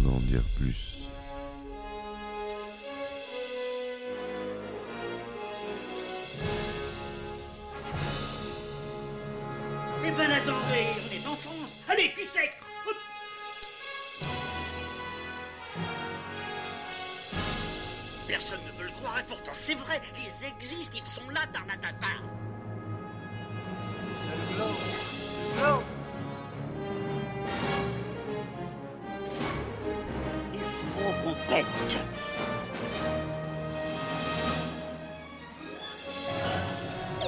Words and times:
d'en 0.00 0.18
dire 0.20 0.42
plus. 0.56 1.03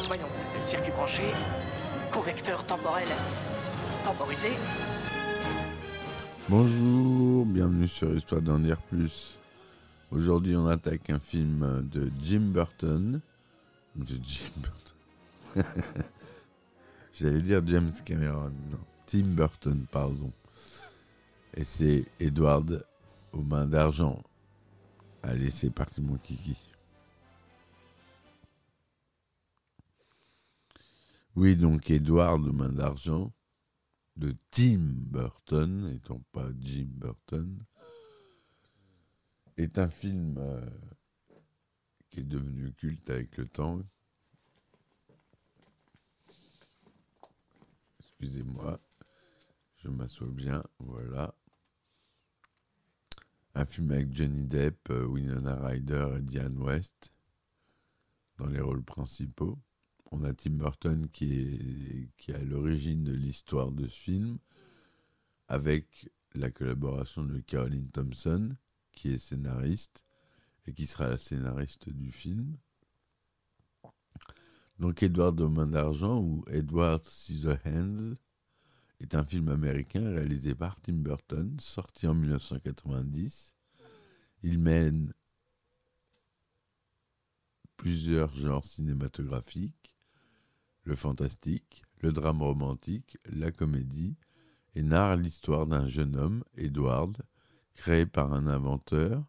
Voyons, 0.09 0.25
circuit 0.61 0.91
branché, 0.91 1.23
convecteur 2.11 2.65
temporel 2.67 3.07
temporisé. 4.05 4.49
Bonjour, 6.49 7.47
bienvenue 7.47 7.87
sur 7.87 8.13
Histoire 8.17 8.43
d'en 8.43 8.59
dire 8.59 8.79
plus. 8.79 9.37
Aujourd'hui, 10.11 10.57
on 10.57 10.67
attaque 10.67 11.09
un 11.11 11.21
film 11.21 11.89
de 11.93 12.11
Jim 12.21 12.51
Burton. 12.53 13.21
De 13.95 14.15
Jim 14.25 14.51
Burton. 14.57 15.65
J'allais 17.15 17.43
dire 17.43 17.63
James 17.65 17.93
Cameron. 18.05 18.51
Non, 18.73 18.81
Tim 19.07 19.27
Burton, 19.37 19.87
pardon. 19.89 20.33
Et 21.55 21.63
c'est 21.63 22.07
Edward 22.19 22.85
aux 23.37 23.43
mains 23.43 23.67
d'argent. 23.67 24.23
Allez, 25.23 25.51
c'est 25.51 25.71
parti, 25.71 26.01
mon 26.01 26.17
kiki. 26.19 26.57
Oui, 31.35 31.55
donc 31.57 31.91
Edward 31.91 32.47
aux 32.47 32.53
mains 32.53 32.73
d'argent 32.73 33.33
de 34.17 34.35
Tim 34.51 34.79
Burton, 34.79 35.93
étant 35.95 36.23
pas 36.33 36.49
Jim 36.59 36.89
Burton, 36.89 37.63
est 39.59 39.79
un 39.79 39.89
film 39.89 40.37
euh, 40.39 40.71
qui 42.09 42.21
est 42.21 42.25
devenu 42.25 42.73
culte 42.73 43.11
avec 43.11 43.37
le 43.37 43.47
temps. 43.47 43.83
Excusez-moi, 48.01 48.81
je 49.77 49.89
m'assois 49.89 50.29
bien, 50.29 50.63
voilà. 50.79 51.35
Un 53.59 53.65
film 53.65 53.91
avec 53.91 54.13
Johnny 54.13 54.45
Depp, 54.45 54.91
euh, 54.91 55.07
Winona 55.07 55.57
Ryder 55.67 56.17
et 56.19 56.21
Diane 56.21 56.59
West 56.59 57.11
dans 58.37 58.49
les 58.49 58.61
rôles 58.61 58.83
principaux. 58.83 59.59
On 60.11 60.25
a 60.25 60.35
Tim 60.35 60.51
Burton 60.51 61.09
qui 61.11 61.41
est, 61.41 62.11
qui 62.19 62.33
est 62.33 62.35
à 62.35 62.45
l'origine 62.45 63.03
de 63.03 63.15
l'histoire 63.15 63.73
de 63.73 63.89
ce 63.89 63.99
film, 63.99 64.37
avec 65.49 66.11
la 66.35 66.51
collaboration 66.51 67.25
de 67.25 67.39
Caroline 67.39 67.89
Thompson, 67.89 68.55
qui 68.93 69.13
est 69.13 69.19
scénariste 69.19 70.05
et 70.67 70.75
qui 70.75 70.87
sera 70.87 71.09
la 71.09 71.17
scénariste 71.17 71.89
du 71.89 72.13
film. 72.13 72.59
Donc 74.79 75.03
Edward 75.03 75.41
aux 75.41 75.49
mains 75.49 75.67
d'argent 75.67 76.21
ou 76.21 76.45
Edward 76.49 77.07
Scissorhands 77.07 78.17
est 79.01 79.15
un 79.15 79.25
film 79.25 79.49
américain 79.49 80.09
réalisé 80.09 80.55
par 80.55 80.81
Tim 80.81 80.95
Burton, 80.95 81.57
sorti 81.61 82.07
en 82.07 82.15
1990. 82.15 83.55
Il 84.43 84.59
mène 84.59 85.13
plusieurs 87.77 88.35
genres 88.35 88.65
cinématographiques, 88.65 89.95
le 90.85 90.97
fantastique, 90.97 91.83
le 92.01 92.13
drame 92.13 92.43
romantique, 92.43 93.19
la 93.27 93.51
comédie, 93.51 94.17
et 94.75 94.83
narre 94.83 95.17
l'histoire 95.17 95.67
d'un 95.67 95.87
jeune 95.87 96.17
homme, 96.17 96.45
Edward, 96.57 97.23
créé 97.75 98.07
par 98.07 98.33
un 98.33 98.47
inventeur, 98.47 99.25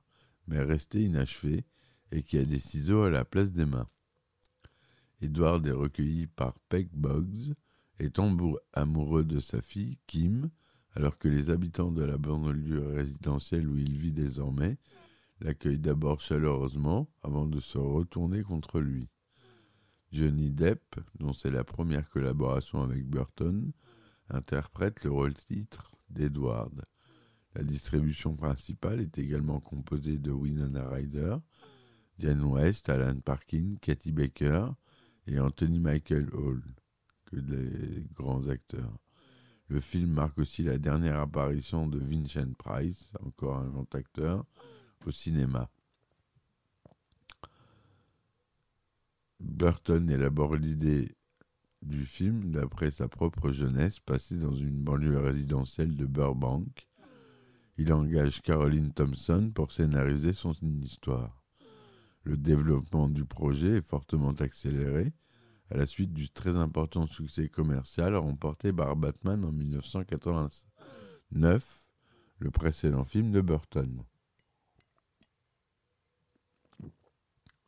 mais 0.47 0.61
resté 0.61 1.03
inachevé, 1.03 1.65
et 2.11 2.23
qui 2.23 2.37
a 2.37 2.45
des 2.45 2.59
ciseaux 2.59 3.03
à 3.03 3.09
la 3.09 3.25
place 3.25 3.51
des 3.51 3.65
mains. 3.65 3.89
Edward 5.21 5.65
est 5.65 5.71
recueilli 5.71 6.27
par 6.27 6.57
Peg 6.69 6.89
Boggs 6.93 7.53
et 7.99 8.09
tombe 8.09 8.59
amoureux 8.73 9.23
de 9.23 9.39
sa 9.39 9.61
fille, 9.61 9.97
Kim, 10.07 10.49
alors 10.93 11.17
que 11.17 11.27
les 11.27 11.49
habitants 11.49 11.91
de 11.91 12.03
la 12.03 12.17
banlieue 12.17 12.87
résidentielle 12.87 13.67
où 13.67 13.77
il 13.77 13.97
vit 13.97 14.11
désormais 14.11 14.77
l'accueillent 15.41 15.79
d'abord 15.79 16.19
chaleureusement 16.19 17.07
avant 17.21 17.45
de 17.45 17.59
se 17.59 17.77
retourner 17.77 18.41
contre 18.41 18.79
lui. 18.79 19.07
Johnny 20.11 20.51
Depp, 20.51 20.95
dont 21.19 21.33
c'est 21.33 21.51
la 21.51 21.63
première 21.63 22.09
collaboration 22.09 22.81
avec 22.81 23.05
Burton, 23.05 23.71
interprète 24.29 25.03
le 25.03 25.11
rôle-titre 25.11 25.91
d'Edward. 26.09 26.85
La 27.55 27.63
distribution 27.63 28.35
principale 28.35 29.01
est 29.01 29.17
également 29.17 29.59
composée 29.59 30.17
de 30.17 30.31
Winona 30.31 30.87
Ryder, 30.89 31.37
Diane 32.17 32.43
West, 32.43 32.89
Alan 32.89 33.19
Parkin, 33.19 33.75
Katie 33.81 34.11
Baker 34.11 34.69
et 35.27 35.39
Anthony 35.39 35.79
Michael 35.79 36.29
Hall, 36.33 36.63
que 37.27 37.37
des 37.37 38.05
grands 38.13 38.47
acteurs. 38.47 38.97
Le 39.69 39.81
film 39.81 40.11
marque 40.11 40.37
aussi 40.39 40.63
la 40.63 40.77
dernière 40.77 41.19
apparition 41.19 41.87
de 41.87 41.99
Vincent 41.99 42.53
Price, 42.57 43.11
encore 43.25 43.57
un 43.57 43.67
grand 43.67 43.93
acteur, 43.95 44.45
au 45.05 45.11
cinéma. 45.11 45.69
Burton 49.39 50.09
élabore 50.09 50.55
l'idée 50.55 51.15
du 51.81 52.05
film 52.05 52.51
d'après 52.51 52.91
sa 52.91 53.07
propre 53.07 53.51
jeunesse 53.51 53.99
passée 53.99 54.37
dans 54.37 54.55
une 54.55 54.81
banlieue 54.81 55.19
résidentielle 55.19 55.95
de 55.95 56.05
Burbank. 56.05 56.87
Il 57.77 57.93
engage 57.93 58.41
Caroline 58.41 58.91
Thompson 58.91 59.51
pour 59.53 59.71
scénariser 59.71 60.33
son 60.33 60.53
histoire. 60.81 61.43
Le 62.23 62.35
développement 62.35 63.07
du 63.07 63.25
projet 63.25 63.77
est 63.77 63.81
fortement 63.81 64.31
accéléré 64.31 65.13
à 65.69 65.77
la 65.77 65.85
suite 65.85 66.13
du 66.13 66.29
très 66.29 66.55
important 66.55 67.07
succès 67.07 67.49
commercial 67.49 68.15
remporté 68.15 68.71
par 68.71 68.95
Batman 68.95 69.43
en 69.43 69.51
1989, 69.51 71.89
le 72.39 72.51
précédent 72.51 73.03
film 73.03 73.31
de 73.31 73.41
Burton. 73.41 74.03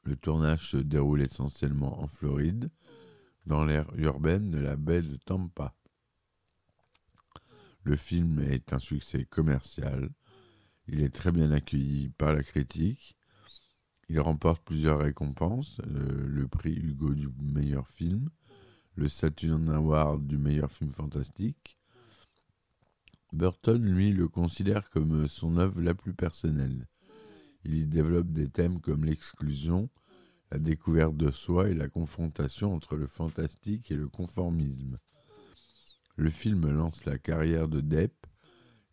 Le 0.04 0.16
tournage 0.16 0.72
se 0.72 0.78
déroule 0.78 1.22
essentiellement 1.22 2.02
en 2.02 2.08
Floride, 2.08 2.72
dans 3.46 3.66
l'aire 3.66 3.92
urbaine 3.96 4.50
de 4.50 4.60
la 4.60 4.76
baie 4.76 5.02
de 5.02 5.18
Tampa. 5.18 5.76
Le 7.84 7.96
film 7.96 8.40
est 8.40 8.74
un 8.74 8.80
succès 8.80 9.26
commercial. 9.26 10.10
Il 10.88 11.02
est 11.02 11.14
très 11.14 11.32
bien 11.32 11.52
accueilli 11.52 12.10
par 12.10 12.34
la 12.34 12.44
critique. 12.44 13.19
Il 14.10 14.20
remporte 14.20 14.64
plusieurs 14.64 15.00
récompenses, 15.00 15.80
euh, 15.86 16.28
le 16.28 16.48
prix 16.48 16.74
Hugo 16.74 17.14
du 17.14 17.30
meilleur 17.42 17.88
film, 17.88 18.30
le 18.96 19.08
Saturn 19.08 19.70
Award 19.70 20.26
du 20.26 20.38
meilleur 20.38 20.72
film 20.72 20.90
fantastique. 20.90 21.78
Burton, 23.32 23.84
lui, 23.84 24.12
le 24.12 24.28
considère 24.28 24.90
comme 24.90 25.28
son 25.28 25.58
œuvre 25.58 25.82
la 25.82 25.94
plus 25.94 26.16
personnelle. 26.16 26.88
Il 27.64 27.76
y 27.76 27.86
développe 27.86 28.32
des 28.32 28.50
thèmes 28.50 28.82
comme 28.82 29.06
l'exclusion, 29.06 29.90
la 30.52 30.58
découverte 30.58 31.16
de 31.16 31.30
soi 31.30 31.70
et 31.70 31.76
la 31.76 31.88
confrontation 31.88 32.74
entre 32.74 32.96
le 32.96 33.06
fantastique 33.06 33.92
et 33.92 33.96
le 33.96 34.08
conformisme. 34.08 34.98
Le 36.16 36.32
film 36.32 36.68
lance 36.68 37.06
la 37.06 37.20
carrière 37.20 37.68
de 37.68 37.80
Depp 37.80 38.26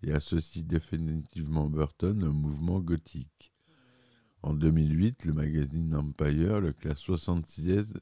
et 0.03 0.13
associe 0.13 0.67
définitivement 0.67 1.69
Burton 1.71 2.23
au 2.23 2.33
mouvement 2.35 2.81
gothique. 2.81 3.56
En 4.47 4.55
2008, 4.55 5.25
le 5.25 5.33
magazine 5.33 5.93
Empire 5.97 6.61
le 6.61 6.73
classe 6.73 7.01
66e, 7.01 7.99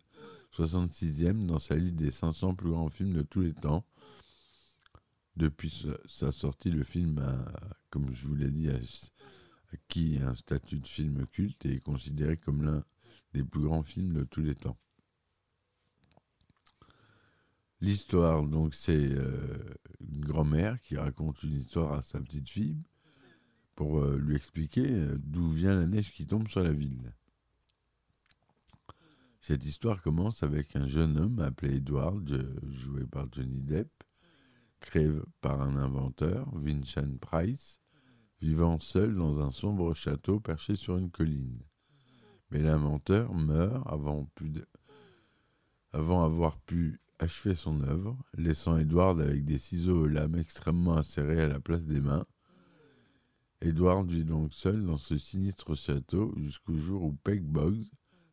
66e 0.55 1.46
dans 1.46 1.58
sa 1.58 1.75
liste 1.75 1.94
des 1.94 2.11
500 2.11 2.55
plus 2.55 2.69
grands 2.69 2.91
films 2.91 3.14
de 3.14 3.23
tous 3.23 3.41
les 3.41 3.55
temps. 3.55 3.87
Depuis 5.37 5.87
sa 6.06 6.32
sortie, 6.32 6.70
le 6.70 6.85
film 6.85 7.17
a, 7.17 7.79
comme 7.88 8.12
je 8.12 8.26
vous 8.26 8.35
l'ai 8.35 8.50
dit, 8.50 8.69
acquis 9.73 10.19
un 10.23 10.35
statut 10.35 10.81
de 10.81 10.87
film 10.87 11.26
culte 11.29 11.64
et 11.64 11.76
est 11.76 11.81
considéré 11.81 12.37
comme 12.37 12.62
l'un 12.62 12.85
des 13.32 13.43
plus 13.43 13.62
grands 13.62 13.82
films 13.82 14.12
de 14.12 14.25
tous 14.25 14.43
les 14.43 14.55
temps. 14.55 14.76
L'histoire, 17.81 18.43
donc, 18.43 18.75
c'est 18.75 19.12
euh, 19.12 19.75
une 20.00 20.26
grand-mère 20.26 20.79
qui 20.82 20.99
raconte 20.99 21.43
une 21.43 21.56
histoire 21.56 21.94
à 21.94 22.02
sa 22.02 22.20
petite 22.20 22.50
fille 22.50 22.76
pour 23.75 24.00
euh, 24.00 24.19
lui 24.19 24.37
expliquer 24.37 24.87
euh, 24.87 25.17
d'où 25.19 25.49
vient 25.50 25.79
la 25.79 25.87
neige 25.87 26.12
qui 26.12 26.26
tombe 26.26 26.49
sur 26.49 26.62
la 26.62 26.73
ville. 26.73 27.12
Cette 29.41 29.65
histoire 29.65 30.00
commence 30.00 30.43
avec 30.43 30.75
un 30.75 30.87
jeune 30.87 31.19
homme 31.19 31.38
appelé 31.41 31.76
Edward, 31.76 32.26
joué 32.71 33.05
par 33.05 33.26
Johnny 33.31 33.61
Depp, 33.61 33.91
créé 34.81 35.11
par 35.41 35.61
un 35.61 35.76
inventeur, 35.76 36.49
Vincent 36.55 37.19
Price, 37.21 37.81
vivant 38.41 38.79
seul 38.81 39.15
dans 39.15 39.41
un 39.41 39.50
sombre 39.50 39.94
château 39.94 40.41
perché 40.41 40.77
sur 40.77 40.97
une 40.97 41.11
colline. 41.11 41.62
Mais 42.50 42.61
l'inventeur 42.61 43.35
meurt 43.35 43.87
avant, 43.87 44.29
avoir 46.25 46.59
pu 46.61 47.00
achever 47.19 47.55
son 47.55 47.82
œuvre, 47.82 48.17
laissant 48.37 48.77
Edward 48.77 49.20
avec 49.20 49.44
des 49.44 49.59
ciseaux 49.59 50.03
aux 50.03 50.09
lames 50.09 50.37
extrêmement 50.37 50.97
acérées 50.97 51.43
à 51.43 51.49
la 51.49 51.61
place 51.61 51.85
des 51.85 52.00
mains. 52.00 52.27
Edward 53.64 54.11
vit 54.11 54.26
donc 54.26 54.52
seul 54.52 54.84
dans 54.84 54.99
ce 54.99 55.16
sinistre 55.16 55.75
château 55.75 56.34
jusqu'au 56.37 56.76
jour 56.76 57.02
où 57.02 57.14
Peg 57.14 57.43
Boggs, 57.43 57.87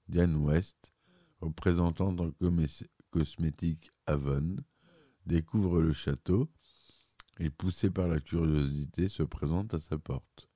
Diane 0.09 0.35
West, 0.35 0.91
représentante 1.39 2.19
en 2.19 2.31
cosmétique 3.11 3.91
Avon, 4.05 4.57
découvre 5.25 5.81
le 5.81 5.93
château 5.93 6.49
et, 7.39 7.49
poussé 7.49 7.89
par 7.89 8.09
la 8.09 8.19
curiosité, 8.19 9.07
se 9.07 9.23
présente 9.23 9.73
à 9.73 9.79
sa 9.79 9.97
porte. 9.97 10.49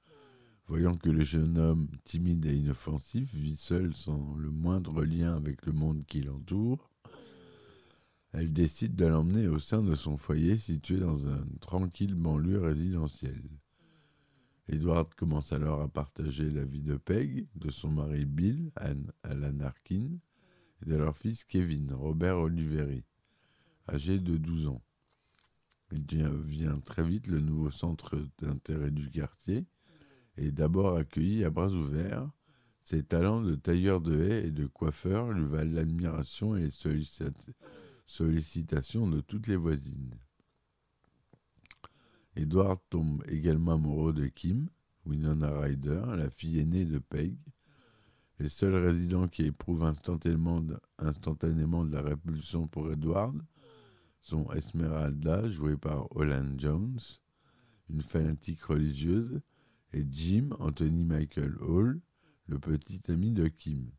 Voyant 0.67 0.95
que 0.95 1.09
le 1.09 1.23
jeune 1.23 1.57
homme, 1.57 1.87
timide 2.03 2.45
et 2.45 2.57
inoffensif, 2.57 3.33
vit 3.33 3.55
seul 3.55 3.95
sans 3.95 4.35
le 4.35 4.51
moindre 4.51 5.05
lien 5.05 5.37
avec 5.37 5.65
le 5.65 5.71
monde 5.71 6.03
qui 6.05 6.21
l'entoure, 6.21 6.91
elle 8.33 8.51
décide 8.51 8.97
de 8.97 9.05
l'emmener 9.05 9.47
au 9.47 9.59
sein 9.59 9.81
de 9.81 9.95
son 9.95 10.17
foyer 10.17 10.57
situé 10.57 10.97
dans 10.97 11.29
un 11.29 11.45
tranquille 11.61 12.15
banlieue 12.15 12.59
résidentielle. 12.59 13.49
Edward 14.67 15.13
commence 15.13 15.53
alors 15.53 15.81
à 15.81 15.87
partager 15.87 16.49
la 16.49 16.65
vie 16.65 16.81
de 16.81 16.97
Peg, 16.97 17.47
de 17.55 17.69
son 17.69 17.91
mari 17.91 18.25
Bill, 18.25 18.71
Anne, 18.75 19.11
Alan 19.23 19.59
Arkin, 19.59 20.17
et 20.81 20.89
de 20.89 20.95
leur 20.95 21.15
fils 21.15 21.43
Kevin, 21.43 21.93
Robert 21.93 22.39
Oliveri, 22.39 23.03
âgé 23.87 24.19
de 24.19 24.37
12 24.37 24.67
ans. 24.67 24.81
Il 25.91 26.05
devient 26.05 26.79
très 26.83 27.03
vite 27.03 27.27
le 27.27 27.39
nouveau 27.39 27.69
centre 27.69 28.17
d'intérêt 28.39 28.89
du 28.89 29.11
quartier 29.11 29.65
et 30.35 30.51
d'abord 30.51 30.97
accueilli 30.97 31.43
à 31.43 31.51
bras 31.51 31.71
ouverts. 31.71 32.29
Ses 32.83 33.03
talents 33.03 33.41
de 33.41 33.55
tailleur 33.55 34.01
de 34.01 34.19
haies 34.19 34.47
et 34.47 34.51
de 34.51 34.65
coiffeur 34.65 35.31
lui 35.31 35.45
valent 35.45 35.73
l'admiration 35.73 36.55
et 36.55 36.61
les 36.61 36.71
sollicitations 38.07 39.07
de 39.07 39.21
toutes 39.21 39.47
les 39.47 39.55
voisines. 39.55 40.15
Edward 42.35 42.79
tombe 42.89 43.23
également 43.27 43.73
amoureux 43.73 44.13
de 44.13 44.27
Kim, 44.27 44.67
Winona 45.05 45.59
Ryder, 45.59 46.03
la 46.17 46.29
fille 46.29 46.59
aînée 46.59 46.85
de 46.85 46.99
Peg. 46.99 47.37
Les 48.39 48.49
seuls 48.49 48.75
résidents 48.75 49.29
qui 49.29 49.43
éprouvent 49.43 49.83
instantanément 49.83 50.59
de, 50.61 51.91
la 51.91 52.01
répulsion 52.01 52.67
pour 52.67 52.91
Edward 52.91 53.41
sont 54.19 54.51
Esmeralda, 54.51 55.49
jouée 55.49 55.77
par 55.77 56.13
Holland 56.15 56.59
Jones, 56.59 56.99
une 57.89 58.01
fanatique 58.01 58.63
religieuse, 58.63 59.39
et 59.93 60.05
Jim 60.09 60.49
Anthony 60.59 61.05
Michael 61.05 61.55
Hall, 61.61 62.01
le 62.47 62.59
petit 62.59 63.01
ami 63.09 63.31
de 63.31 63.47
Kim. 63.47 63.89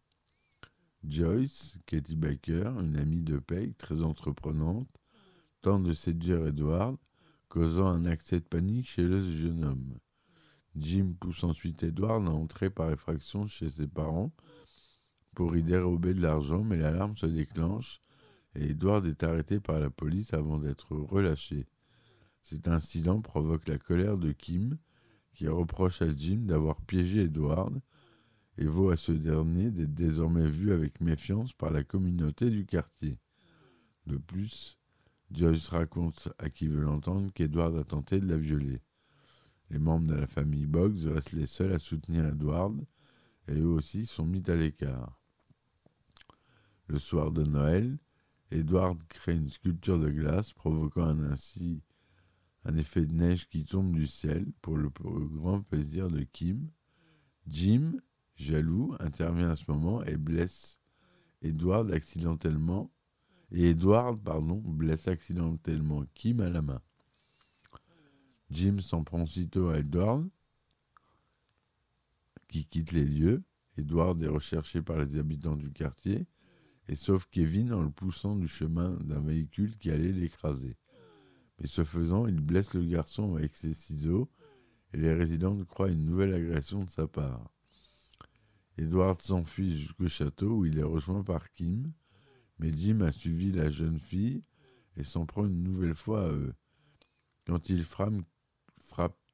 Joyce, 1.04 1.78
Katie 1.86 2.16
Baker, 2.16 2.72
une 2.80 2.98
amie 2.98 3.22
de 3.22 3.38
Peg 3.38 3.76
très 3.78 4.02
entreprenante, 4.02 4.90
tente 5.62 5.84
de 5.84 5.94
séduire 5.94 6.46
Edward, 6.46 6.96
causant 7.56 7.86
un 7.86 8.04
accès 8.04 8.38
de 8.38 8.44
panique 8.44 8.86
chez 8.86 9.02
le 9.02 9.22
jeune 9.22 9.64
homme. 9.64 9.94
Jim 10.76 11.14
pousse 11.18 11.42
ensuite 11.42 11.82
Edward 11.84 12.28
à 12.28 12.30
entrer 12.30 12.68
par 12.68 12.92
effraction 12.92 13.46
chez 13.46 13.70
ses 13.70 13.86
parents 13.86 14.30
pour 15.34 15.56
y 15.56 15.62
dérober 15.62 16.12
de 16.12 16.20
l'argent, 16.20 16.62
mais 16.62 16.76
l'alarme 16.76 17.16
se 17.16 17.24
déclenche 17.24 18.02
et 18.56 18.72
Edward 18.72 19.06
est 19.06 19.22
arrêté 19.22 19.58
par 19.58 19.80
la 19.80 19.88
police 19.88 20.34
avant 20.34 20.58
d'être 20.58 20.94
relâché. 20.94 21.66
Cet 22.42 22.68
incident 22.68 23.22
provoque 23.22 23.66
la 23.68 23.78
colère 23.78 24.18
de 24.18 24.32
Kim, 24.32 24.76
qui 25.32 25.48
reproche 25.48 26.02
à 26.02 26.14
Jim 26.14 26.40
d'avoir 26.42 26.82
piégé 26.82 27.22
Edward 27.22 27.80
et 28.58 28.66
vaut 28.66 28.90
à 28.90 28.98
ce 28.98 29.12
dernier 29.12 29.70
d'être 29.70 29.94
désormais 29.94 30.46
vu 30.46 30.74
avec 30.74 31.00
méfiance 31.00 31.54
par 31.54 31.70
la 31.70 31.84
communauté 31.84 32.50
du 32.50 32.66
quartier. 32.66 33.18
De 34.04 34.18
plus, 34.18 34.78
Joyce 35.32 35.68
raconte 35.68 36.28
à 36.38 36.50
qui 36.50 36.68
veut 36.68 36.82
l'entendre 36.82 37.32
qu'Edward 37.32 37.76
a 37.76 37.84
tenté 37.84 38.20
de 38.20 38.28
la 38.28 38.36
violer. 38.36 38.80
Les 39.70 39.78
membres 39.78 40.06
de 40.06 40.14
la 40.14 40.26
famille 40.26 40.66
Boggs 40.66 41.06
restent 41.06 41.32
les 41.32 41.46
seuls 41.46 41.72
à 41.72 41.78
soutenir 41.78 42.26
Edward 42.26 42.76
et 43.48 43.54
eux 43.54 43.68
aussi 43.68 44.06
sont 44.06 44.24
mis 44.24 44.42
à 44.48 44.54
l'écart. 44.54 45.20
Le 46.86 46.98
soir 46.98 47.32
de 47.32 47.42
Noël, 47.42 47.98
Edward 48.50 48.98
crée 49.08 49.34
une 49.34 49.50
sculpture 49.50 49.98
de 49.98 50.10
glace 50.10 50.52
provoquant 50.52 51.08
ainsi 51.08 51.82
un 52.64 52.76
effet 52.76 53.04
de 53.04 53.12
neige 53.12 53.48
qui 53.48 53.64
tombe 53.64 53.92
du 53.92 54.06
ciel 54.06 54.46
pour 54.60 54.76
le, 54.76 54.90
pour 54.90 55.18
le 55.18 55.26
grand 55.26 55.62
plaisir 55.62 56.08
de 56.08 56.22
Kim. 56.22 56.70
Jim 57.46 57.92
jaloux, 58.36 58.94
intervient 59.00 59.50
à 59.50 59.56
ce 59.56 59.64
moment 59.68 60.02
et 60.04 60.16
blesse 60.16 60.78
Edward 61.42 61.90
accidentellement. 61.90 62.92
Et 63.52 63.70
Edward, 63.70 64.20
pardon, 64.22 64.56
blesse 64.56 65.08
accidentellement 65.08 66.04
Kim 66.14 66.40
à 66.40 66.48
la 66.48 66.62
main. 66.62 66.82
Jim 68.50 68.78
s'en 68.80 69.04
prend 69.04 69.22
aussitôt 69.22 69.68
à 69.68 69.78
Edward, 69.78 70.28
qui 72.48 72.64
quitte 72.64 72.92
les 72.92 73.04
lieux. 73.04 73.42
Edward 73.76 74.22
est 74.22 74.28
recherché 74.28 74.82
par 74.82 74.98
les 74.98 75.18
habitants 75.18 75.56
du 75.56 75.70
quartier 75.72 76.26
et 76.88 76.94
sauve 76.94 77.26
Kevin 77.30 77.72
en 77.72 77.82
le 77.82 77.90
poussant 77.90 78.36
du 78.36 78.48
chemin 78.48 78.90
d'un 79.04 79.20
véhicule 79.20 79.76
qui 79.76 79.90
allait 79.90 80.12
l'écraser. 80.12 80.76
Mais 81.58 81.66
ce 81.66 81.84
faisant, 81.84 82.26
il 82.26 82.40
blesse 82.40 82.74
le 82.74 82.84
garçon 82.84 83.36
avec 83.36 83.56
ses 83.56 83.72
ciseaux 83.72 84.30
et 84.92 84.98
les 84.98 85.12
résidents 85.12 85.56
croient 85.64 85.90
une 85.90 86.04
nouvelle 86.04 86.34
agression 86.34 86.84
de 86.84 86.90
sa 86.90 87.06
part. 87.06 87.50
Edward 88.78 89.20
s'enfuit 89.20 89.76
jusqu'au 89.76 90.08
château 90.08 90.58
où 90.58 90.64
il 90.66 90.78
est 90.78 90.84
rejoint 90.84 91.22
par 91.22 91.50
Kim, 91.52 91.92
mais 92.58 92.70
Jim 92.76 93.00
a 93.00 93.12
suivi 93.12 93.52
la 93.52 93.70
jeune 93.70 93.98
fille 93.98 94.42
et 94.96 95.04
s'en 95.04 95.26
prend 95.26 95.44
une 95.44 95.62
nouvelle 95.62 95.94
fois 95.94 96.24
à 96.24 96.32
eux. 96.32 96.54
Quand 97.46 97.68
il 97.68 97.84
frappe, 97.84 98.14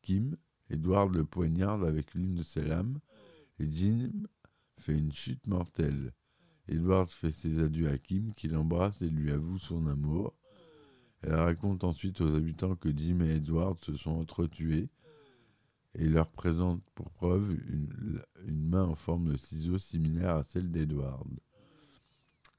Kim, 0.03 0.37
Edward 0.69 1.15
le 1.15 1.25
poignarde 1.25 1.85
avec 1.85 2.15
l'une 2.15 2.35
de 2.35 2.43
ses 2.43 2.63
lames 2.63 2.99
et 3.59 3.71
Jim 3.71 4.11
fait 4.79 4.99
une 4.99 5.13
chute 5.13 5.47
mortelle. 5.47 6.13
Edward 6.69 7.09
fait 7.09 7.33
ses 7.33 7.59
adieux 7.59 7.89
à 7.89 7.99
Kim, 7.99 8.33
qui 8.35 8.49
l'embrasse 8.49 9.03
et 9.03 9.09
lui 9.09 9.31
avoue 9.31 9.59
son 9.59 9.87
amour. 9.87 10.35
Elle 11.23 11.35
raconte 11.35 11.85
ensuite 11.85 12.21
aux 12.21 12.35
habitants 12.35 12.75
que 12.75 12.91
Jim 12.97 13.21
et 13.21 13.37
Edward 13.37 13.79
se 13.79 13.97
sont 13.97 14.11
entretués 14.11 14.89
et 15.95 16.09
leur 16.09 16.29
présente 16.29 16.83
pour 16.95 17.11
preuve 17.11 17.53
une, 17.69 18.23
main 18.49 18.85
en 18.85 18.95
forme 18.95 19.33
de 19.33 19.37
ciseau 19.37 19.79
similaire 19.79 20.37
à 20.37 20.45
celle 20.45 20.71
d'Edward. 20.71 21.29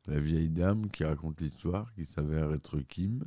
La 0.07 0.19
vieille 0.19 0.50
dame 0.50 0.89
qui 0.89 1.05
raconte 1.05 1.39
l'histoire, 1.39 1.93
qui 1.93 2.05
s'avère 2.05 2.51
être 2.51 2.79
Kim, 2.79 3.24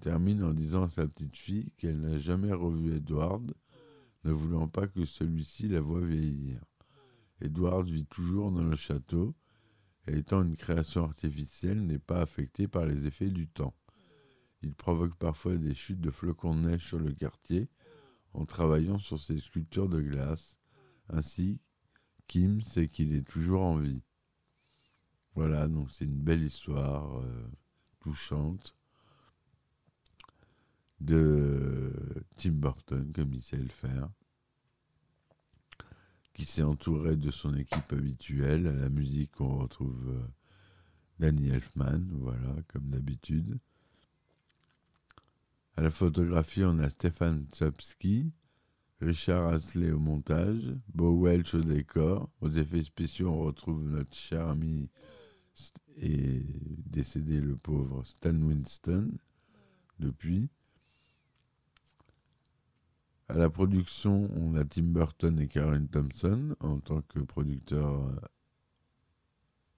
termine 0.00 0.44
en 0.44 0.52
disant 0.52 0.84
à 0.84 0.88
sa 0.88 1.06
petite 1.06 1.36
fille 1.36 1.70
qu'elle 1.78 2.00
n'a 2.00 2.18
jamais 2.18 2.52
revu 2.52 2.96
Edward, 2.96 3.54
ne 4.24 4.32
voulant 4.32 4.68
pas 4.68 4.86
que 4.86 5.04
celui-ci 5.04 5.68
la 5.68 5.80
voie 5.80 6.04
vieillir. 6.04 6.60
Edward 7.40 7.88
vit 7.88 8.04
toujours 8.04 8.52
dans 8.52 8.64
le 8.64 8.76
château, 8.76 9.34
et 10.06 10.18
étant 10.18 10.42
une 10.42 10.56
création 10.56 11.04
artificielle, 11.04 11.86
n'est 11.86 11.98
pas 11.98 12.20
affecté 12.20 12.68
par 12.68 12.84
les 12.84 13.06
effets 13.06 13.30
du 13.30 13.48
temps. 13.48 13.74
Il 14.62 14.74
provoque 14.74 15.14
parfois 15.16 15.56
des 15.56 15.74
chutes 15.74 16.00
de 16.00 16.10
flocons 16.10 16.54
de 16.54 16.68
neige 16.68 16.86
sur 16.86 16.98
le 16.98 17.12
quartier, 17.12 17.68
en 18.34 18.44
travaillant 18.44 18.98
sur 18.98 19.18
ses 19.18 19.38
sculptures 19.38 19.88
de 19.88 20.02
glace. 20.02 20.58
Ainsi, 21.08 21.60
Kim 22.26 22.60
sait 22.60 22.88
qu'il 22.88 23.14
est 23.14 23.26
toujours 23.26 23.62
en 23.62 23.76
vie. 23.76 24.02
Voilà, 25.34 25.66
donc 25.66 25.90
c'est 25.90 26.04
une 26.04 26.20
belle 26.20 26.42
histoire 26.42 27.18
euh, 27.20 27.50
touchante 28.00 28.76
de 31.00 31.92
Tim 32.36 32.52
Burton, 32.52 33.12
comme 33.12 33.34
il 33.34 33.42
sait 33.42 33.56
le 33.56 33.68
faire, 33.68 34.08
qui 36.32 36.44
s'est 36.44 36.62
entouré 36.62 37.16
de 37.16 37.30
son 37.30 37.54
équipe 37.56 37.92
habituelle. 37.92 38.68
À 38.68 38.72
la 38.72 38.88
musique, 38.88 39.40
on 39.40 39.58
retrouve 39.58 40.08
euh, 40.08 40.26
Danny 41.18 41.48
Elfman, 41.48 42.00
voilà, 42.12 42.54
comme 42.68 42.90
d'habitude. 42.90 43.58
À 45.76 45.82
la 45.82 45.90
photographie, 45.90 46.62
on 46.62 46.78
a 46.78 46.88
Stéphane 46.88 47.46
Tsapski, 47.52 48.30
Richard 49.00 49.48
Asley 49.52 49.90
au 49.90 49.98
montage, 49.98 50.72
Bo 50.94 51.20
Welch 51.20 51.54
au 51.54 51.62
décor. 51.62 52.30
Aux 52.40 52.50
effets 52.50 52.84
spéciaux, 52.84 53.30
on 53.30 53.40
retrouve 53.40 53.82
notre 53.82 54.16
cher 54.16 54.46
ami 54.46 54.88
et 55.96 56.42
décédé 56.86 57.40
le 57.40 57.56
pauvre 57.56 58.04
Stan 58.04 58.34
Winston 58.34 59.10
depuis. 59.98 60.48
À 63.28 63.34
la 63.34 63.48
production, 63.48 64.30
on 64.36 64.54
a 64.54 64.64
Tim 64.64 64.82
Burton 64.82 65.40
et 65.40 65.48
Karen 65.48 65.88
Thompson 65.88 66.54
en 66.60 66.78
tant 66.78 67.00
que 67.02 67.20
producteurs 67.20 68.06
euh, 68.06 68.16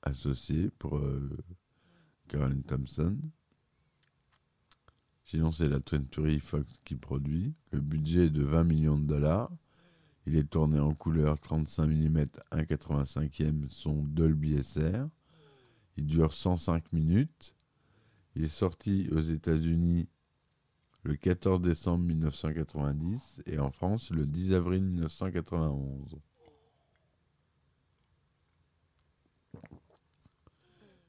associés 0.02 0.70
pour 0.78 0.98
euh, 0.98 1.30
Karen 2.28 2.62
Thompson. 2.64 3.16
Sinon, 5.24 5.52
c'est 5.52 5.68
la 5.68 5.78
20 5.78 6.40
Fox 6.40 6.72
qui 6.84 6.96
produit. 6.96 7.54
Le 7.70 7.80
budget 7.80 8.26
est 8.26 8.30
de 8.30 8.42
20 8.42 8.64
millions 8.64 8.98
de 8.98 9.06
dollars 9.06 9.50
Il 10.26 10.36
est 10.36 10.50
tourné 10.50 10.78
en 10.78 10.94
couleur 10.94 11.40
35 11.40 11.86
mm 11.86 12.26
1,85e 12.52 13.68
son 13.68 14.02
Dolby 14.04 14.62
SR. 14.62 15.08
Il 15.96 16.06
dure 16.06 16.32
105 16.32 16.92
minutes. 16.92 17.54
Il 18.34 18.44
est 18.44 18.48
sorti 18.48 19.08
aux 19.12 19.20
États-Unis 19.20 20.08
le 21.04 21.16
14 21.16 21.60
décembre 21.60 22.04
1990 22.04 23.42
et 23.46 23.58
en 23.58 23.70
France 23.70 24.10
le 24.10 24.26
10 24.26 24.54
avril 24.54 24.82
1991. 24.82 26.18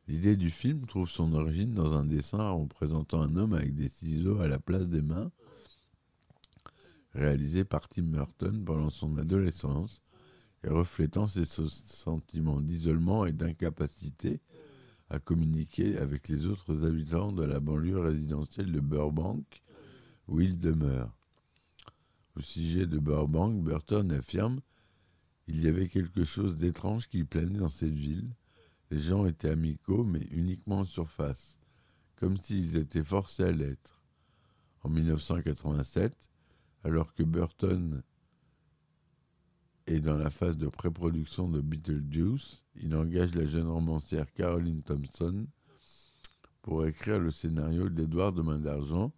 L'idée 0.08 0.38
du 0.38 0.52
film 0.52 0.86
trouve 0.86 1.10
son 1.10 1.34
origine 1.34 1.74
dans 1.74 1.94
un 1.94 2.06
dessin 2.06 2.52
représentant 2.52 3.22
un 3.22 3.36
homme 3.36 3.54
avec 3.54 3.76
des 3.76 3.90
ciseaux 3.90 4.40
à 4.40 4.48
la 4.48 4.58
place 4.58 4.88
des 4.88 5.02
mains, 5.02 5.32
réalisé 7.14 7.66
par 7.66 7.90
Tim 7.90 8.04
Burton 8.04 8.64
pendant 8.64 8.90
son 8.90 9.18
adolescence 9.18 10.02
et 10.64 10.70
reflétant 10.70 11.28
ses 11.28 11.46
sentiments 11.46 12.62
d'isolement 12.62 13.26
et 13.26 13.34
d'incapacité 13.34 14.40
à 15.10 15.20
communiquer 15.20 15.98
avec 15.98 16.28
les 16.28 16.48
autres 16.48 16.86
habitants 16.86 17.32
de 17.32 17.44
la 17.44 17.60
banlieue 17.60 18.00
résidentielle 18.00 18.72
de 18.72 18.80
Burbank, 18.80 19.46
où 20.28 20.42
il 20.42 20.60
demeure. 20.60 21.18
Au 22.36 22.42
sujet 22.42 22.86
de 22.86 23.00
Burbank, 23.00 23.64
Burton 23.64 24.12
affirme 24.12 24.62
Il 25.48 25.62
y 25.62 25.68
avait 25.68 25.88
quelque 25.88 26.24
chose 26.24 26.58
d'étrange 26.58 27.08
qui 27.08 27.24
planait 27.24 27.60
dans 27.60 27.70
cette 27.70 27.94
ville. 27.94 28.30
Les 28.92 29.00
gens 29.00 29.26
étaient 29.26 29.50
amicaux, 29.50 30.04
mais 30.04 30.28
uniquement 30.32 30.80
en 30.80 30.86
surface, 30.86 31.58
comme 32.18 32.38
s'ils 32.38 32.78
étaient 32.78 33.04
forcés 33.04 33.44
à 33.44 33.52
l'être. 33.52 34.02
En 34.84 34.90
1987, 34.90 36.30
alors 36.84 37.14
que 37.14 37.24
Burton 37.24 38.04
est 39.88 40.02
dans 40.02 40.18
la 40.18 40.30
phase 40.30 40.58
de 40.58 40.68
pré-production 40.68 41.48
de 41.48 41.62
Beetlejuice, 41.62 42.62
il 42.76 42.94
engage 42.94 43.34
la 43.34 43.46
jeune 43.46 43.68
romancière 43.68 44.32
Caroline 44.34 44.84
Thompson 44.84 45.48
pour 46.62 46.86
écrire 46.86 47.20
le 47.20 47.32
scénario 47.32 47.88
d'Edouard 47.88 48.34
de 48.34 48.42
Main 48.42 48.60
d'Argent 48.60 49.14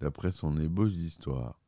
d'après 0.00 0.32
son 0.32 0.58
ébauche 0.58 0.92
d'histoire. 0.92 1.60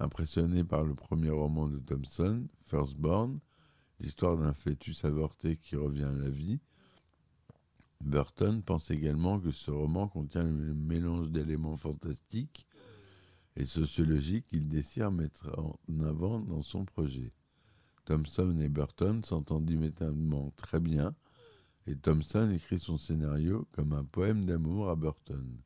Impressionné 0.00 0.64
par 0.64 0.82
le 0.82 0.94
premier 0.94 1.30
roman 1.30 1.68
de 1.68 1.78
Thompson, 1.78 2.48
Firstborn, 2.66 3.38
l'histoire 4.00 4.36
d'un 4.36 4.52
fœtus 4.52 5.04
avorté 5.04 5.56
qui 5.56 5.76
revient 5.76 6.02
à 6.02 6.12
la 6.12 6.30
vie, 6.30 6.58
Burton 8.00 8.60
pense 8.60 8.90
également 8.90 9.38
que 9.38 9.52
ce 9.52 9.70
roman 9.70 10.08
contient 10.08 10.44
un 10.44 10.74
mélange 10.74 11.30
d'éléments 11.30 11.76
fantastiques 11.76 12.66
et 13.54 13.64
sociologiques 13.64 14.46
qu'il 14.48 14.68
désire 14.68 15.12
mettre 15.12 15.48
en 15.56 16.00
avant 16.00 16.40
dans 16.40 16.62
son 16.62 16.84
projet. 16.84 17.32
Thompson 18.04 18.58
et 18.60 18.68
Burton 18.68 19.22
s'entendent 19.24 19.70
immédiatement 19.70 20.52
très 20.56 20.80
bien, 20.80 21.14
et 21.86 21.96
Thompson 21.96 22.50
écrit 22.50 22.78
son 22.78 22.98
scénario 22.98 23.66
comme 23.72 23.92
un 23.92 24.04
poème 24.04 24.44
d'amour 24.44 24.90
à 24.90 24.96
Burton, 24.96 25.58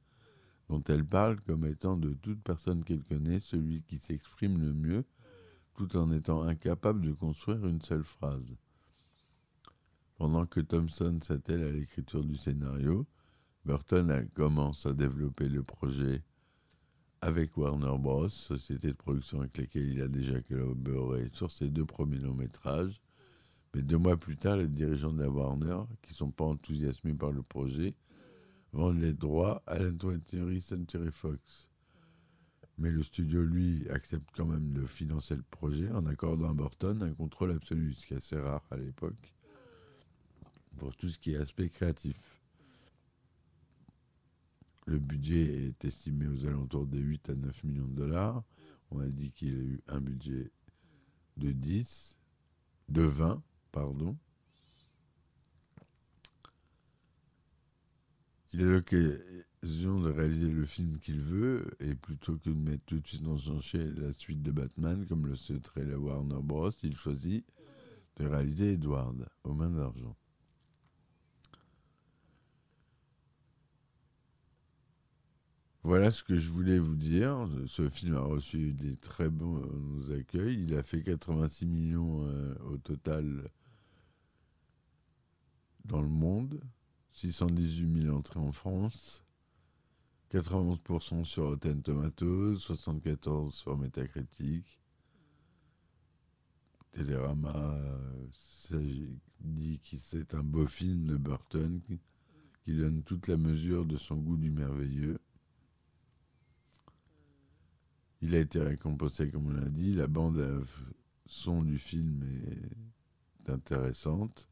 dont 0.69 0.83
elle 0.89 1.05
parle 1.05 1.41
comme 1.41 1.65
étant 1.65 1.97
de 1.97 2.15
toute 2.15 2.43
personne 2.43 2.85
qu'elle 2.85 3.05
connaît 3.05 3.41
celui 3.41 3.83
qui 3.83 3.99
s'exprime 3.99 4.61
le 4.61 4.73
mieux, 4.73 5.05
tout 5.75 5.97
en 5.97 6.11
étant 6.13 6.43
incapable 6.43 7.03
de 7.03 7.13
construire 7.13 7.67
une 7.67 7.81
seule 7.83 8.05
phrase. 8.05 8.57
Pendant 10.17 10.47
que 10.47 10.61
Thompson 10.61 11.21
s'attelle 11.23 11.63
à 11.63 11.71
l'écriture 11.71 12.25
du 12.25 12.37
scénario, 12.37 13.07
Burton 13.65 14.29
commence 14.35 14.87
à 14.87 14.93
développer 14.93 15.49
le 15.49 15.63
projet 15.63 16.25
avec 17.21 17.57
Warner 17.57 17.99
Bros., 17.99 18.29
société 18.29 18.89
de 18.89 18.93
production 18.93 19.41
avec 19.41 19.59
laquelle 19.59 19.91
il 19.91 20.01
a 20.03 20.09
déjà 20.09 20.41
collaboré 20.41 21.29
sur 21.33 21.51
ses 21.51 21.69
deux 21.69 21.85
premiers 21.85 22.19
longs 22.19 22.35
métrages. 22.35 23.01
Mais 23.75 23.83
deux 23.83 23.99
mois 23.99 24.17
plus 24.17 24.37
tard, 24.37 24.57
les 24.57 24.69
dirigeants 24.69 25.13
de 25.13 25.23
la 25.23 25.29
Warner, 25.29 25.83
qui 26.03 26.13
ne 26.13 26.17
sont 26.17 26.31
pas 26.31 26.45
enthousiasmés 26.45 27.15
par 27.15 27.33
le 27.33 27.43
projet, 27.43 27.95
vendent 28.73 29.01
les 29.01 29.13
droits 29.13 29.63
à 29.67 29.79
la 29.79 29.91
20th 29.91 30.61
Century 30.61 31.11
Fox. 31.11 31.69
Mais 32.79 32.91
le 32.91 33.03
studio, 33.03 33.43
lui, 33.43 33.89
accepte 33.91 34.29
quand 34.37 34.47
même 34.47 34.73
de 34.73 34.87
financer 34.87 35.35
le 35.35 35.43
projet 35.43 35.91
en 35.91 36.07
accordant 36.07 36.51
à 36.51 36.55
Burton 36.55 37.03
un 37.03 37.13
contrôle 37.13 37.51
absolu, 37.51 37.93
ce 37.93 38.07
qui 38.07 38.15
est 38.15 38.19
assez 38.19 38.39
rare 38.39 38.65
à 38.71 38.77
l'époque, 38.77 39.35
pour 40.77 40.95
tout 40.95 41.09
ce 41.09 41.19
qui 41.19 41.33
est 41.33 41.37
aspect 41.37 41.69
créatif. 41.69 42.38
Le 44.89 44.99
budget 44.99 45.67
est 45.67 45.85
estimé 45.85 46.27
aux 46.29 46.47
alentours 46.47 46.87
de 46.87 46.99
8 46.99 47.29
à 47.29 47.35
9 47.35 47.65
millions 47.65 47.89
de 47.89 47.95
dollars. 47.95 48.43
On 48.91 49.01
a 49.01 49.07
dit 49.07 49.31
qu'il 49.33 49.55
a 49.55 49.59
eu 49.59 49.83
un 49.87 50.01
budget 50.01 50.51
de 51.37 51.53
10, 51.53 52.19
de 52.89 53.03
20, 53.03 53.43
pardon. 53.71 54.17
Il 58.55 58.63
a 58.63 58.65
l'occasion 58.65 60.01
de 60.01 60.11
réaliser 60.11 60.51
le 60.51 60.65
film 60.65 60.99
qu'il 61.01 61.21
veut, 61.21 61.71
et 61.81 61.95
plutôt 61.95 62.39
que 62.39 62.49
de 62.49 62.55
mettre 62.55 62.87
tout 62.87 62.99
de 62.99 63.07
suite 63.07 63.25
dans 63.25 63.37
son 63.37 63.61
chien 63.61 63.93
la 63.99 64.15
suite 64.15 64.43
de 64.43 64.53
Batman, 64.53 65.05
comme 65.07 65.27
le 65.27 65.37
souhaiterait 65.37 65.85
la 65.85 65.99
Warner 65.99 66.41
Bros., 66.43 66.71
il 66.83 66.97
choisit 66.97 67.45
de 68.17 68.25
réaliser 68.25 68.73
Edward, 68.73 69.29
aux 69.45 69.53
mains 69.53 69.69
d'argent. 69.69 70.17
Voilà 75.89 76.11
ce 76.11 76.23
que 76.23 76.37
je 76.37 76.53
voulais 76.53 76.79
vous 76.79 76.97
dire. 76.97 77.49
Ce 77.67 77.89
film 77.89 78.15
a 78.15 78.21
reçu 78.21 78.75
des 78.75 78.99
très 78.99 79.31
bons 79.31 79.63
accueils. 80.13 80.65
Il 80.65 80.75
a 80.75 80.83
fait 80.83 81.03
86 81.03 81.65
millions 81.65 82.27
euh, 82.29 82.55
au 82.67 82.77
total 82.77 83.51
dans 85.87 86.03
le 86.03 86.11
monde, 86.11 86.61
618 87.13 88.03
000 88.03 88.15
entrées 88.15 88.39
en 88.39 88.53
France, 88.53 89.25
91% 90.31 91.25
sur 91.25 91.45
Rotten 91.45 91.81
Tomatoes, 91.81 92.57
74% 92.57 93.51
sur 93.51 93.79
Metacritic. 93.79 94.79
Télérama 96.93 97.79
euh, 98.73 99.07
dit 99.41 99.81
que 99.91 99.97
c'est 99.97 100.35
un 100.35 100.43
beau 100.43 100.67
film 100.67 101.07
de 101.07 101.17
Burton 101.17 101.81
qui 102.67 102.77
donne 102.77 103.03
toute 103.05 103.27
la 103.27 103.39
mesure 103.39 103.87
de 103.87 103.97
son 103.97 104.17
goût 104.17 104.37
du 104.37 104.51
merveilleux. 104.51 105.19
Il 108.21 108.35
a 108.35 108.41
été 108.41 108.61
récompensé, 108.61 109.31
comme 109.31 109.47
on 109.47 109.53
l'a 109.53 109.69
dit. 109.69 109.95
La 109.95 110.07
bande 110.07 110.65
son 111.29 111.63
du 111.63 111.79
film 111.79 112.25
est 113.47 113.51
intéressante. 113.51 114.49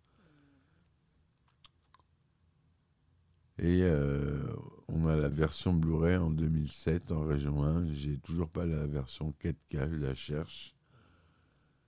Et 3.59 3.81
euh, 3.83 4.55
on 4.89 5.07
a 5.07 5.17
la 5.17 5.31
version 5.31 5.73
Blu-ray 5.73 6.17
en 6.17 6.31
2007 6.31 7.11
en 7.13 7.25
région 7.25 7.65
1. 7.65 7.93
J'ai 7.95 8.19
toujours 8.19 8.51
pas 8.51 8.67
la 8.67 8.87
version 8.87 9.35
4K, 9.43 9.91
je 9.91 9.97
la 9.97 10.15
cherche. 10.15 10.75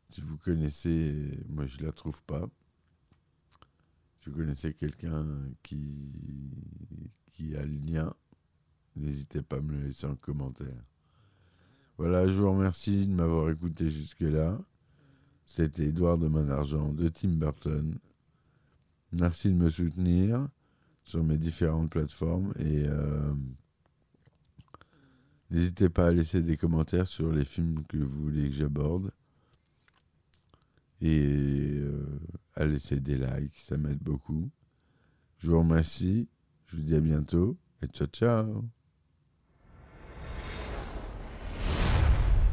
Si 0.09 0.23
vous 0.23 0.39
connaissez, 0.39 1.39
moi 1.51 1.67
je 1.67 1.83
la 1.83 1.93
trouve 1.93 2.23
pas. 2.25 2.49
Si 4.23 4.31
vous 4.31 4.37
connaissez 4.37 4.73
quelqu'un 4.73 5.27
qui 5.63 7.55
a 7.55 7.63
le 7.63 7.77
lien, 7.77 8.15
n'hésitez 8.97 9.43
pas 9.43 9.57
à 9.57 9.61
me 9.61 9.73
le 9.73 9.83
laisser 9.85 10.07
en 10.07 10.17
commentaire. 10.17 10.83
Voilà, 11.99 12.29
je 12.29 12.33
vous 12.33 12.53
remercie 12.53 13.09
de 13.09 13.13
m'avoir 13.13 13.51
écouté 13.51 13.91
jusque-là. 13.91 14.57
C'était 15.47 15.87
Edouard 15.87 16.17
de 16.17 16.29
Manargent 16.29 16.93
de 16.93 17.09
Tim 17.09 17.31
Burton. 17.31 17.99
Merci 19.11 19.49
de 19.49 19.55
me 19.55 19.69
soutenir 19.69 20.49
sur 21.03 21.25
mes 21.25 21.37
différentes 21.37 21.91
plateformes 21.91 22.53
et 22.57 22.85
euh, 22.87 23.35
n'hésitez 25.51 25.89
pas 25.89 26.07
à 26.09 26.13
laisser 26.13 26.41
des 26.41 26.57
commentaires 26.57 27.09
sur 27.09 27.33
les 27.33 27.45
films 27.45 27.83
que 27.89 27.97
vous 27.97 28.23
voulez 28.23 28.49
que 28.49 28.55
j'aborde 28.55 29.11
et 31.01 31.81
euh, 31.81 32.21
à 32.55 32.65
laisser 32.65 33.01
des 33.01 33.17
likes, 33.17 33.59
ça 33.59 33.77
m'aide 33.77 34.03
beaucoup. 34.03 34.49
Je 35.39 35.51
vous 35.51 35.59
remercie, 35.59 36.29
je 36.67 36.77
vous 36.77 36.83
dis 36.83 36.95
à 36.95 37.01
bientôt 37.01 37.57
et 37.83 37.87
ciao 37.87 38.07
ciao 38.07 38.69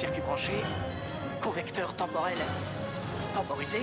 Circuit 0.00 0.22
branché, 0.22 0.52
convecteur 1.42 1.92
temporel 1.92 2.38
temporisé, 3.34 3.80